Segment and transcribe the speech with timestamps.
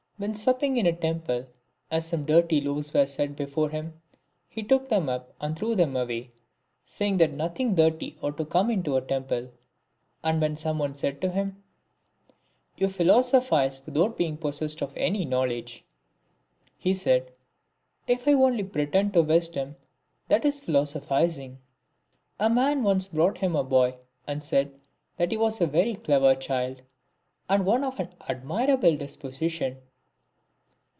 [0.17, 1.47] When supping in a temple,
[1.89, 3.99] as some dirty loaves were set before him,
[4.47, 6.29] he took them up and threw them away,
[6.85, 9.51] saying that nothing dirty ought to come into a temple;
[10.23, 11.63] and when some one said to him,"
[12.77, 15.83] You philosophize without being possessed of any knowledge,"
[16.77, 17.31] he said,"
[18.07, 19.75] If I only pretend to wisdom,
[20.27, 21.57] that is philosophizing."
[22.39, 23.95] A man once brought him a boy,
[24.27, 24.79] and said
[25.17, 26.83] that he was a very clever child,
[27.49, 29.77] and one of an admirable dis position."